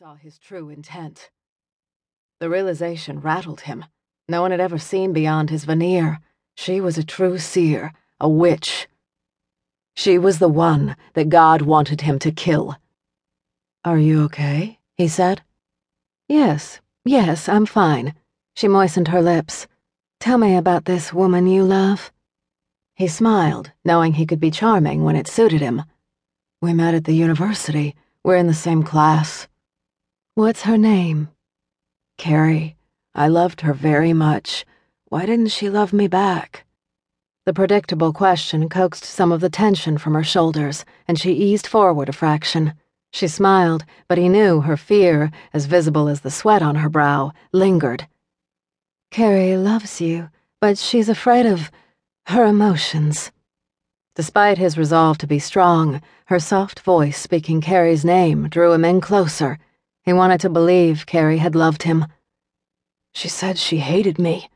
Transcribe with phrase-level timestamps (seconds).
[0.00, 1.28] saw his true intent.
[2.38, 3.84] The realization rattled him.
[4.28, 6.20] No one had ever seen beyond his veneer.
[6.54, 8.86] She was a true seer, a witch.
[9.96, 12.76] She was the one that God wanted him to kill.
[13.84, 14.78] Are you okay?
[14.96, 15.42] he said.
[16.28, 18.14] Yes, yes, I'm fine.
[18.54, 19.66] She moistened her lips.
[20.20, 22.12] Tell me about this woman you love.
[22.94, 25.82] He smiled, knowing he could be charming when it suited him.
[26.62, 27.96] We met at the university.
[28.22, 29.48] We're in the same class.
[30.38, 31.30] What's her name?
[32.16, 32.76] Carrie.
[33.12, 34.64] I loved her very much.
[35.08, 36.64] Why didn't she love me back?
[37.44, 42.08] The predictable question coaxed some of the tension from her shoulders, and she eased forward
[42.08, 42.74] a fraction.
[43.12, 47.32] She smiled, but he knew her fear, as visible as the sweat on her brow,
[47.50, 48.06] lingered.
[49.10, 50.28] Carrie loves you,
[50.60, 51.72] but she's afraid of
[52.26, 53.32] her emotions.
[54.14, 59.00] Despite his resolve to be strong, her soft voice speaking Carrie's name drew him in
[59.00, 59.58] closer.
[60.08, 62.06] He wanted to believe Carrie had loved him.
[63.12, 64.48] She said she hated me.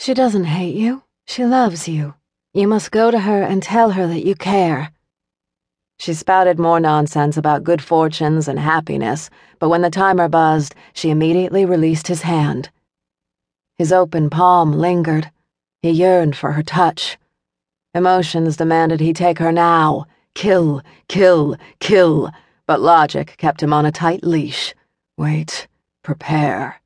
[0.00, 1.02] She doesn't hate you.
[1.26, 2.14] She loves you.
[2.54, 4.90] You must go to her and tell her that you care.
[5.98, 11.10] She spouted more nonsense about good fortunes and happiness, but when the timer buzzed, she
[11.10, 12.70] immediately released his hand.
[13.76, 15.30] His open palm lingered.
[15.82, 17.18] He yearned for her touch.
[17.92, 20.06] Emotions demanded he take her now.
[20.34, 22.30] Kill, kill, kill.
[22.72, 24.74] But logic kept him on a tight leash.
[25.18, 25.68] Wait,
[26.02, 26.80] prepare.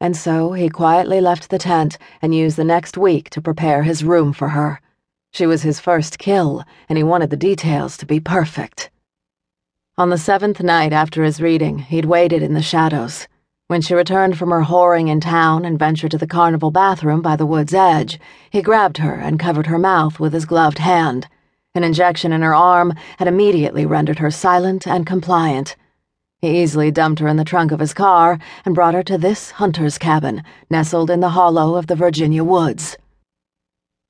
[0.00, 4.02] And so he quietly left the tent and used the next week to prepare his
[4.02, 4.80] room for her.
[5.30, 8.90] She was his first kill, and he wanted the details to be perfect.
[9.96, 13.28] On the seventh night after his reading, he'd waited in the shadows.
[13.68, 17.36] When she returned from her whoring in town and ventured to the carnival bathroom by
[17.36, 18.18] the wood's edge,
[18.50, 21.28] he grabbed her and covered her mouth with his gloved hand.
[21.72, 25.76] An injection in her arm had immediately rendered her silent and compliant.
[26.40, 29.52] He easily dumped her in the trunk of his car and brought her to this
[29.52, 32.96] hunter's cabin, nestled in the hollow of the Virginia woods.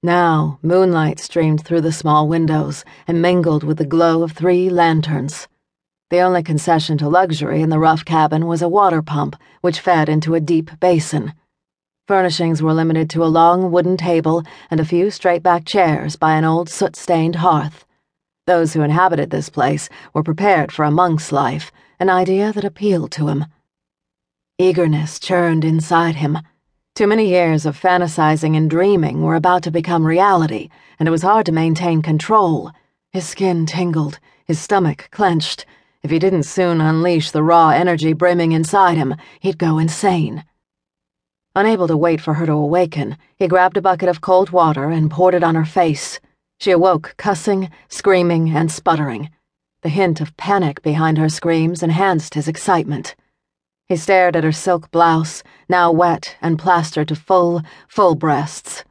[0.03, 5.47] Now, moonlight streamed through the small windows and mingled with the glow of three lanterns.
[6.09, 10.09] The only concession to luxury in the rough cabin was a water pump, which fed
[10.09, 11.34] into a deep basin.
[12.10, 16.34] Furnishings were limited to a long wooden table and a few straight back chairs by
[16.34, 17.87] an old soot stained hearth.
[18.48, 21.70] Those who inhabited this place were prepared for a monk's life,
[22.00, 23.44] an idea that appealed to him.
[24.59, 26.38] Eagerness churned inside him.
[26.97, 30.69] Too many years of fantasizing and dreaming were about to become reality,
[30.99, 32.72] and it was hard to maintain control.
[33.12, 35.65] His skin tingled, his stomach clenched
[36.03, 40.44] if he didn't soon unleash the raw energy brimming inside him, he'd go insane.
[41.60, 45.10] Unable to wait for her to awaken, he grabbed a bucket of cold water and
[45.10, 46.19] poured it on her face.
[46.59, 49.28] She awoke, cussing, screaming, and sputtering.
[49.82, 53.15] The hint of panic behind her screams enhanced his excitement.
[53.88, 58.82] He stared at her silk blouse, now wet and plastered to full, full breasts.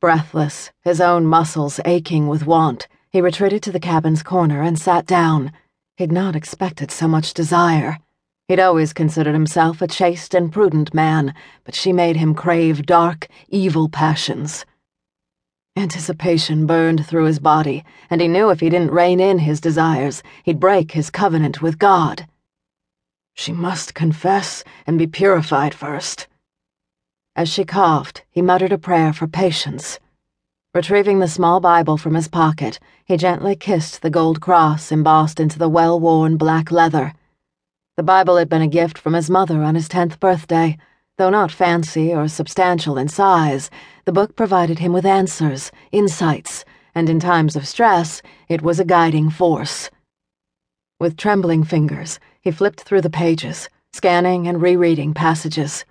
[0.00, 5.04] Breathless, his own muscles aching with want, he retreated to the cabin's corner and sat
[5.04, 5.52] down.
[5.98, 7.98] He'd not expected so much desire.
[8.48, 13.28] He'd always considered himself a chaste and prudent man, but she made him crave dark,
[13.50, 14.64] evil passions.
[15.76, 20.22] Anticipation burned through his body, and he knew if he didn't rein in his desires,
[20.44, 22.26] he'd break his covenant with God.
[23.34, 26.26] She must confess and be purified first.
[27.36, 30.00] As she coughed, he muttered a prayer for patience.
[30.74, 35.58] Retrieving the small Bible from his pocket, he gently kissed the gold cross embossed into
[35.58, 37.12] the well worn black leather.
[37.98, 40.78] The Bible had been a gift from his mother on his tenth birthday.
[41.16, 43.70] Though not fancy or substantial in size,
[44.04, 46.64] the book provided him with answers, insights,
[46.94, 49.90] and in times of stress, it was a guiding force.
[51.00, 55.84] With trembling fingers, he flipped through the pages, scanning and rereading passages.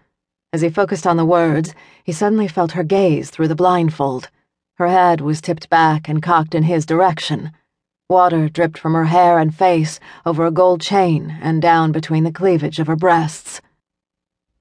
[0.53, 1.75] As he focused on the words,
[2.06, 4.29] he suddenly felt her gaze through the blindfold.
[4.75, 7.51] Her head was tipped back and cocked in his direction.
[8.09, 12.31] Water dripped from her hair and face over a gold chain and down between the
[12.31, 13.59] cleavage of her breasts.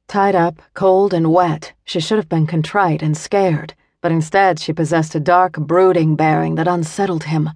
[0.08, 4.72] Tied up, cold and wet, she should have been contrite and scared, but instead she
[4.72, 7.50] possessed a dark, brooding bearing that unsettled him.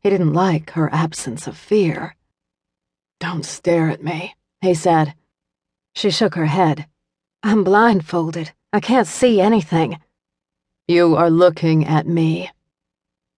[0.00, 2.16] He didn't like her absence of fear.
[3.20, 5.14] Don't stare at me, he said.
[5.94, 6.86] She shook her head.
[7.44, 8.50] I'm blindfolded.
[8.72, 10.00] I can't see anything.
[10.88, 12.50] You are looking at me.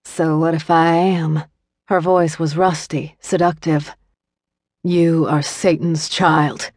[0.04, 1.42] So what if I am?
[1.88, 3.96] Her voice was rusty, seductive.
[4.84, 6.70] You are Satan's child.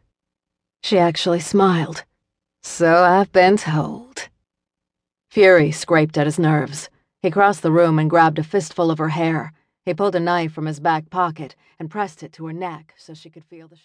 [0.83, 2.05] She actually smiled.
[2.63, 4.29] So I've been told.
[5.29, 6.89] Fury scraped at his nerves.
[7.21, 9.51] He crossed the room and grabbed a fistful of her hair.
[9.83, 13.13] He pulled a knife from his back pocket and pressed it to her neck so
[13.13, 13.79] she could feel the.